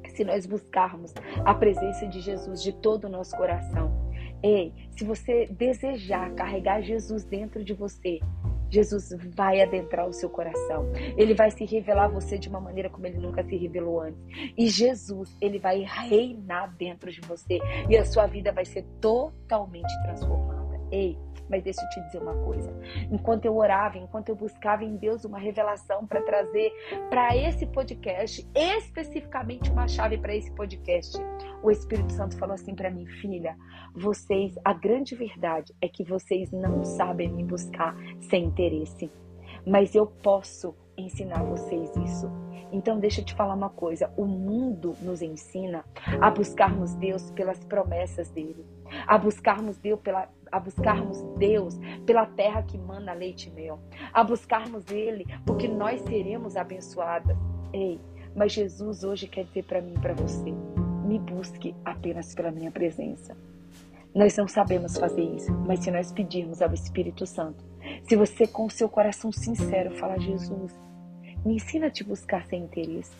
Se 0.10 0.26
nós 0.26 0.46
buscarmos 0.46 1.14
a 1.46 1.54
presença 1.54 2.06
de 2.08 2.20
Jesus 2.20 2.62
de 2.62 2.74
todo 2.74 3.06
o 3.06 3.10
nosso 3.10 3.38
coração. 3.38 4.12
Ei, 4.44 4.74
se 4.92 5.06
você 5.06 5.46
desejar 5.46 6.34
carregar 6.34 6.82
Jesus 6.82 7.24
dentro 7.24 7.64
de 7.64 7.74
você, 7.74 8.20
Jesus 8.74 9.10
vai 9.36 9.62
adentrar 9.62 10.08
o 10.08 10.14
seu 10.14 10.30
coração. 10.30 10.92
Ele 11.16 11.36
vai 11.36 11.52
se 11.52 11.64
revelar 11.64 12.06
a 12.06 12.08
você 12.08 12.40
de 12.40 12.50
uma 12.50 12.60
maneira 12.60 12.90
como 12.90 13.06
ele 13.06 13.20
nunca 13.20 13.44
se 13.44 13.56
revelou 13.56 14.02
antes. 14.02 14.20
E 14.58 14.68
Jesus, 14.68 15.38
ele 15.40 15.60
vai 15.60 15.82
reinar 15.82 16.76
dentro 16.76 17.12
de 17.12 17.22
você 17.22 17.60
e 17.88 17.96
a 17.96 18.04
sua 18.04 18.26
vida 18.26 18.52
vai 18.52 18.66
ser 18.66 18.84
totalmente 19.00 19.94
transformada. 20.04 20.63
Ei, 20.94 21.18
mas 21.50 21.64
deixa 21.64 21.82
eu 21.82 21.90
te 21.90 22.02
dizer 22.02 22.20
uma 22.20 22.36
coisa. 22.44 22.72
Enquanto 23.12 23.46
eu 23.46 23.58
orava, 23.58 23.98
enquanto 23.98 24.30
eu 24.30 24.36
buscava 24.36 24.84
em 24.84 24.96
Deus 24.96 25.26
uma 25.26 25.40
revelação 25.40 26.06
para 26.06 26.22
trazer 26.22 26.72
para 27.10 27.36
esse 27.36 27.66
podcast, 27.66 28.48
especificamente 28.54 29.72
uma 29.72 29.88
chave 29.88 30.20
para 30.20 30.36
esse 30.36 30.52
podcast, 30.52 31.18
o 31.64 31.72
Espírito 31.72 32.14
Santo 32.14 32.38
falou 32.38 32.54
assim 32.54 32.76
para 32.76 32.92
mim, 32.92 33.08
filha, 33.08 33.58
vocês, 33.96 34.54
a 34.64 34.72
grande 34.72 35.16
verdade 35.16 35.74
é 35.82 35.90
que 35.90 36.04
vocês 36.04 36.52
não 36.52 36.84
sabem 36.84 37.34
me 37.34 37.44
buscar 37.44 37.96
sem 38.22 38.46
interesse. 38.46 39.12
Mas 39.66 39.96
eu 39.96 40.06
posso 40.06 40.76
ensinar 40.96 41.42
vocês 41.44 41.90
isso. 41.96 42.30
Então, 42.72 43.00
deixa 43.00 43.22
eu 43.22 43.26
te 43.26 43.34
falar 43.36 43.54
uma 43.54 43.70
coisa: 43.70 44.12
o 44.18 44.26
mundo 44.26 44.96
nos 45.02 45.22
ensina 45.22 45.86
a 46.20 46.30
buscarmos 46.30 46.96
Deus 46.96 47.32
pelas 47.32 47.64
promessas 47.64 48.30
dele, 48.32 48.66
a 49.08 49.18
buscarmos 49.18 49.78
Deus 49.78 50.00
pela, 50.02 50.28
a 50.54 50.60
buscarmos 50.60 51.20
Deus 51.38 51.80
pela 52.06 52.28
terra 52.28 52.62
que 52.62 52.78
manda 52.78 53.12
leite 53.12 53.50
e 53.50 53.52
mel, 53.52 53.80
a 54.14 54.24
buscarmos 54.24 54.88
Ele 54.92 55.26
porque 55.46 55.68
nós 55.68 56.00
seremos 56.02 56.56
abençoadas. 56.56 57.36
Ei, 57.74 58.00
mas 58.36 58.52
Jesus 58.52 59.04
hoje 59.04 59.28
quer 59.28 59.46
dizer 59.46 59.64
para 59.64 59.82
mim 59.82 59.96
e 59.96 60.00
para 60.00 60.14
você: 60.14 60.52
me 61.04 61.18
busque 61.18 61.76
apenas 61.84 62.36
pela 62.36 62.52
minha 62.52 62.72
presença. 62.72 63.36
Nós 64.14 64.38
não 64.38 64.48
sabemos 64.48 64.96
fazer 64.96 65.24
isso, 65.24 65.52
mas 65.66 65.80
se 65.80 65.90
nós 65.90 66.12
pedirmos 66.12 66.62
ao 66.62 66.72
Espírito 66.72 67.26
Santo, 67.26 67.66
se 68.04 68.16
você 68.16 68.46
com 68.46 68.68
o 68.68 68.70
seu 68.70 68.88
coração 68.88 69.32
sincero 69.32 69.90
falar, 69.96 70.20
Jesus, 70.20 70.72
me 71.44 71.56
ensina 71.56 71.88
a 71.88 71.92
te 71.92 72.04
buscar 72.04 72.46
sem 72.46 72.64
interesse. 72.64 73.12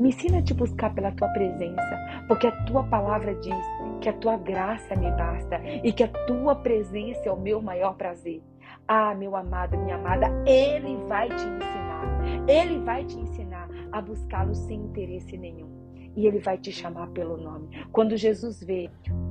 Me 0.00 0.08
ensina 0.08 0.38
a 0.38 0.42
te 0.42 0.54
buscar 0.54 0.94
pela 0.94 1.12
tua 1.12 1.28
presença, 1.28 2.24
porque 2.26 2.46
a 2.46 2.64
tua 2.64 2.82
palavra 2.84 3.34
diz 3.34 3.66
que 4.00 4.08
a 4.08 4.14
tua 4.14 4.38
graça 4.38 4.96
me 4.96 5.10
basta 5.10 5.60
e 5.84 5.92
que 5.92 6.02
a 6.02 6.08
tua 6.08 6.56
presença 6.56 7.20
é 7.26 7.30
o 7.30 7.38
meu 7.38 7.60
maior 7.60 7.94
prazer. 7.96 8.42
Ah, 8.88 9.14
meu 9.14 9.36
amado, 9.36 9.76
minha 9.76 9.96
amada, 9.96 10.28
ele 10.46 10.96
vai 11.06 11.28
te 11.28 11.34
ensinar. 11.34 12.48
Ele 12.48 12.78
vai 12.78 13.04
te 13.04 13.20
ensinar 13.20 13.68
a 13.92 14.00
buscá-lo 14.00 14.54
sem 14.54 14.80
interesse 14.80 15.36
nenhum 15.36 15.68
e 16.16 16.26
ele 16.26 16.38
vai 16.38 16.56
te 16.56 16.72
chamar 16.72 17.08
pelo 17.10 17.36
nome. 17.36 17.68
Quando 17.92 18.16
Jesus 18.16 18.62
vê 18.64 18.90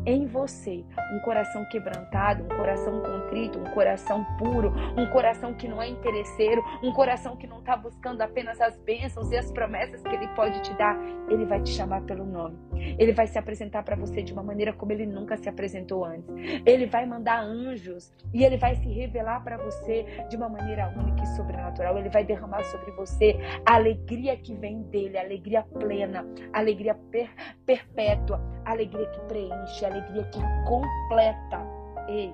em 0.09 0.25
você 0.25 0.83
um 1.13 1.19
coração 1.19 1.65
quebrantado, 1.65 2.43
um 2.43 2.47
coração 2.47 2.99
contrito, 3.01 3.59
um 3.59 3.71
coração 3.71 4.25
puro, 4.37 4.73
um 4.97 5.05
coração 5.07 5.53
que 5.53 5.67
não 5.67 5.81
é 5.81 5.87
interesseiro, 5.87 6.63
um 6.83 6.91
coração 6.91 7.37
que 7.37 7.45
não 7.45 7.59
está 7.59 7.77
buscando 7.77 8.21
apenas 8.21 8.59
as 8.59 8.75
bênçãos 8.77 9.31
e 9.31 9.37
as 9.37 9.51
promessas 9.51 10.01
que 10.01 10.15
ele 10.15 10.27
pode 10.29 10.61
te 10.61 10.73
dar, 10.73 10.97
ele 11.29 11.45
vai 11.45 11.61
te 11.61 11.69
chamar 11.69 12.01
pelo 12.01 12.25
nome. 12.25 12.57
Ele 12.97 13.13
vai 13.13 13.27
se 13.27 13.37
apresentar 13.37 13.83
para 13.83 13.95
você 13.95 14.23
de 14.23 14.33
uma 14.33 14.41
maneira 14.41 14.73
como 14.73 14.91
ele 14.91 15.05
nunca 15.05 15.37
se 15.37 15.47
apresentou 15.47 16.03
antes. 16.03 16.29
Ele 16.65 16.87
vai 16.87 17.05
mandar 17.05 17.41
anjos 17.41 18.11
e 18.33 18.43
ele 18.43 18.57
vai 18.57 18.75
se 18.75 18.87
revelar 18.87 19.43
para 19.43 19.57
você 19.57 20.05
de 20.29 20.35
uma 20.35 20.49
maneira 20.49 20.87
única 20.97 21.23
e 21.23 21.27
sobrenatural. 21.35 21.97
Ele 21.97 22.09
vai 22.09 22.23
derramar 22.23 22.63
sobre 22.63 22.91
você 22.91 23.37
a 23.65 23.75
alegria 23.75 24.35
que 24.37 24.55
vem 24.55 24.81
dele, 24.83 25.17
a 25.17 25.21
alegria 25.21 25.61
plena, 25.61 26.25
a 26.51 26.59
alegria 26.59 26.95
per 27.11 27.29
perpétua, 27.65 28.41
a 28.65 28.71
alegria 28.71 29.05
que 29.07 29.19
preenche, 29.21 29.85
a 29.85 29.89
alegria 29.89 29.98
que 30.01 30.39
completa. 30.67 31.65
Ei. 32.07 32.33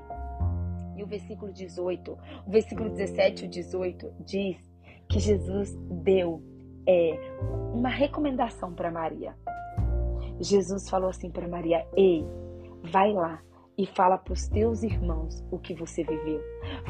E 0.96 1.04
o 1.04 1.08
versículo 1.08 1.52
18, 1.52 2.18
o 2.48 2.50
versículo 2.50 2.90
17 2.90 3.46
e 3.46 3.48
18 3.48 4.14
diz 4.22 4.58
que 5.10 5.20
Jesus 5.20 5.76
deu 6.04 6.42
é, 6.88 7.20
uma 7.74 7.90
recomendação 7.90 8.74
para 8.74 8.92
Maria. 8.92 9.36
Jesus 10.40 10.90
falou 10.90 11.10
assim 11.10 11.30
para 11.30 11.48
Maria: 11.48 11.86
Ei, 11.96 12.26
vai 12.84 13.12
lá 13.12 13.42
e 13.78 13.86
fala 13.86 14.18
para 14.18 14.34
os 14.34 14.48
teus 14.48 14.84
irmãos 14.84 15.44
o 15.52 15.60
que 15.60 15.74
você 15.74 16.04
viveu. 16.04 16.42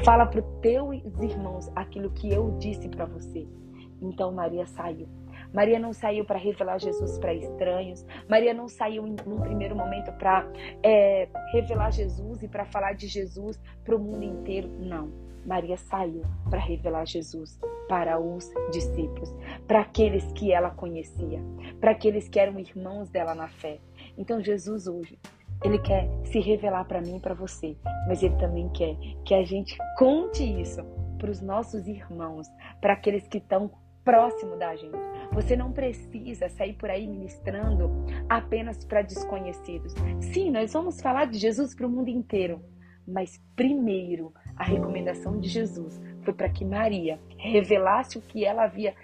Fala 0.04 0.26
para 0.26 0.40
os 0.40 0.60
teus 0.60 1.02
irmãos 1.20 1.70
aquilo 1.74 2.10
que 2.10 2.30
eu 2.30 2.56
disse 2.58 2.88
para 2.88 3.06
você. 3.06 3.46
Então 4.00 4.32
Maria 4.32 4.66
saiu. 4.66 5.08
Maria 5.52 5.78
não 5.78 5.92
saiu 5.92 6.24
para 6.24 6.38
revelar 6.38 6.78
Jesus 6.78 7.18
para 7.18 7.34
estranhos. 7.34 8.04
Maria 8.28 8.52
não 8.52 8.68
saiu 8.68 9.02
um 9.04 9.14
primeiro 9.14 9.74
momento 9.74 10.12
para 10.12 10.46
é, 10.82 11.28
revelar 11.52 11.90
Jesus 11.90 12.42
e 12.42 12.48
para 12.48 12.64
falar 12.66 12.94
de 12.94 13.06
Jesus 13.06 13.60
para 13.84 13.96
o 13.96 13.98
mundo 13.98 14.24
inteiro. 14.24 14.68
Não. 14.78 15.26
Maria 15.46 15.76
saiu 15.76 16.22
para 16.50 16.58
revelar 16.58 17.06
Jesus 17.06 17.58
para 17.88 18.18
os 18.18 18.52
discípulos, 18.72 19.32
para 19.66 19.80
aqueles 19.80 20.32
que 20.32 20.52
ela 20.52 20.70
conhecia, 20.70 21.40
para 21.80 21.92
aqueles 21.92 22.28
que 22.28 22.40
eram 22.40 22.58
irmãos 22.58 23.08
dela 23.10 23.34
na 23.34 23.46
fé. 23.46 23.78
Então 24.18 24.42
Jesus 24.42 24.88
hoje 24.88 25.16
ele 25.64 25.78
quer 25.78 26.08
se 26.24 26.38
revelar 26.40 26.84
para 26.84 27.00
mim 27.00 27.16
e 27.16 27.20
para 27.20 27.34
você, 27.34 27.76
mas 28.06 28.22
ele 28.22 28.36
também 28.36 28.68
quer 28.70 28.96
que 29.24 29.34
a 29.34 29.42
gente 29.42 29.76
conte 29.96 30.42
isso 30.60 30.82
para 31.18 31.30
os 31.30 31.40
nossos 31.40 31.86
irmãos, 31.86 32.46
para 32.80 32.92
aqueles 32.92 33.26
que 33.26 33.38
estão 33.38 33.70
próximo 34.04 34.56
da 34.56 34.76
gente. 34.76 34.96
Você 35.36 35.54
não 35.54 35.70
precisa 35.70 36.48
sair 36.48 36.72
por 36.72 36.88
aí 36.88 37.06
ministrando 37.06 37.90
apenas 38.26 38.82
para 38.86 39.02
desconhecidos. 39.02 39.92
Sim, 40.32 40.50
nós 40.50 40.72
vamos 40.72 40.98
falar 40.98 41.26
de 41.26 41.38
Jesus 41.38 41.74
para 41.74 41.86
o 41.86 41.90
mundo 41.90 42.08
inteiro, 42.08 42.62
mas 43.06 43.38
primeiro 43.54 44.32
a 44.56 44.64
recomendação 44.64 45.38
de 45.38 45.46
Jesus 45.50 46.00
foi 46.22 46.32
para 46.32 46.48
que 46.48 46.64
Maria 46.64 47.20
revelasse 47.36 48.16
o 48.16 48.22
que 48.22 48.46
ela 48.46 48.64
havia 48.64 48.94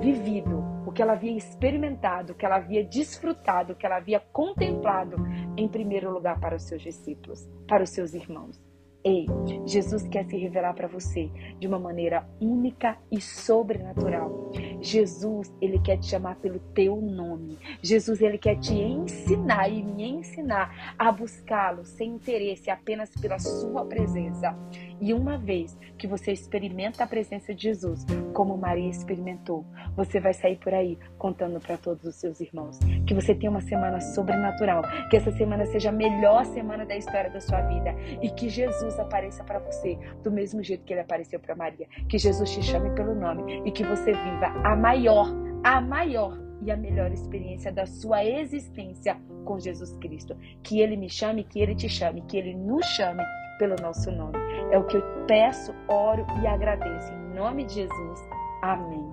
vivido, 0.00 0.64
o 0.86 0.90
que 0.90 1.02
ela 1.02 1.12
havia 1.12 1.36
experimentado, 1.36 2.32
o 2.32 2.34
que 2.34 2.46
ela 2.46 2.56
havia 2.56 2.82
desfrutado, 2.82 3.74
o 3.74 3.76
que 3.76 3.84
ela 3.84 3.98
havia 3.98 4.20
contemplado, 4.20 5.16
em 5.54 5.68
primeiro 5.68 6.10
lugar 6.10 6.40
para 6.40 6.56
os 6.56 6.62
seus 6.62 6.80
discípulos, 6.80 7.46
para 7.68 7.82
os 7.82 7.90
seus 7.90 8.14
irmãos. 8.14 8.58
Ei, 9.06 9.26
Jesus 9.66 10.08
quer 10.08 10.24
se 10.24 10.34
revelar 10.38 10.72
para 10.72 10.88
você 10.88 11.30
de 11.60 11.68
uma 11.68 11.78
maneira 11.78 12.26
única 12.40 12.96
e 13.12 13.20
sobrenatural. 13.20 14.50
Jesus, 14.80 15.52
ele 15.60 15.78
quer 15.78 15.98
te 15.98 16.06
chamar 16.06 16.36
pelo 16.36 16.58
teu 16.72 16.96
nome. 16.96 17.58
Jesus, 17.82 18.22
ele 18.22 18.38
quer 18.38 18.58
te 18.58 18.72
ensinar 18.72 19.68
e 19.68 19.82
me 19.82 20.08
ensinar 20.08 20.94
a 20.98 21.12
buscá-lo 21.12 21.84
sem 21.84 22.12
interesse, 22.14 22.70
apenas 22.70 23.10
pela 23.10 23.38
sua 23.38 23.84
presença. 23.84 24.56
E 25.00 25.12
uma 25.12 25.36
vez 25.36 25.76
que 25.98 26.06
você 26.06 26.32
experimenta 26.32 27.04
a 27.04 27.06
presença 27.06 27.54
de 27.54 27.62
Jesus, 27.62 28.04
como 28.32 28.56
Maria 28.56 28.88
experimentou, 28.88 29.64
você 29.96 30.20
vai 30.20 30.32
sair 30.32 30.56
por 30.56 30.72
aí 30.72 30.98
contando 31.18 31.60
para 31.60 31.76
todos 31.76 32.04
os 32.04 32.14
seus 32.16 32.40
irmãos. 32.40 32.78
Que 33.06 33.14
você 33.14 33.34
tenha 33.34 33.50
uma 33.50 33.60
semana 33.60 34.00
sobrenatural, 34.00 34.82
que 35.10 35.16
essa 35.16 35.30
semana 35.32 35.66
seja 35.66 35.88
a 35.88 35.92
melhor 35.92 36.44
semana 36.46 36.86
da 36.86 36.96
história 36.96 37.30
da 37.30 37.40
sua 37.40 37.60
vida 37.62 37.94
e 38.22 38.30
que 38.30 38.48
Jesus 38.48 38.98
apareça 38.98 39.42
para 39.44 39.58
você 39.58 39.98
do 40.22 40.30
mesmo 40.30 40.62
jeito 40.62 40.84
que 40.84 40.92
ele 40.92 41.00
apareceu 41.00 41.38
para 41.40 41.54
Maria. 41.54 41.86
Que 42.08 42.18
Jesus 42.18 42.50
te 42.50 42.62
chame 42.62 42.90
pelo 42.94 43.14
nome 43.14 43.62
e 43.64 43.70
que 43.70 43.84
você 43.84 44.12
viva 44.12 44.46
a 44.64 44.76
maior, 44.76 45.26
a 45.62 45.80
maior 45.80 46.38
e 46.62 46.70
a 46.70 46.76
melhor 46.76 47.12
experiência 47.12 47.72
da 47.72 47.84
sua 47.84 48.24
existência 48.24 49.16
com 49.44 49.58
Jesus 49.58 49.96
Cristo. 49.98 50.36
Que 50.62 50.80
ele 50.80 50.96
me 50.96 51.10
chame, 51.10 51.44
que 51.44 51.60
ele 51.60 51.74
te 51.74 51.88
chame, 51.88 52.22
que 52.22 52.36
ele 52.36 52.54
nos 52.54 52.86
chame 52.86 53.22
pelo 53.58 53.76
nosso 53.80 54.10
nome. 54.10 54.38
É 54.70 54.78
o 54.78 54.84
que 54.84 54.96
eu 54.96 55.02
peço, 55.26 55.74
oro 55.88 56.26
e 56.42 56.46
agradeço. 56.46 57.12
Em 57.12 57.34
nome 57.34 57.64
de 57.64 57.74
Jesus. 57.74 58.20
Amém. 58.62 59.12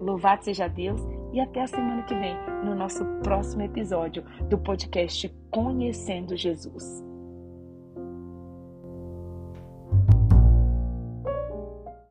Louvado 0.00 0.44
seja 0.44 0.68
Deus 0.68 1.00
e 1.32 1.40
até 1.40 1.62
a 1.62 1.66
semana 1.66 2.02
que 2.02 2.14
vem 2.14 2.36
no 2.64 2.74
nosso 2.74 3.04
próximo 3.22 3.62
episódio 3.62 4.24
do 4.48 4.58
podcast 4.58 5.28
Conhecendo 5.50 6.36
Jesus. 6.36 7.07